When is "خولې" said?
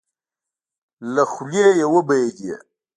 1.31-1.65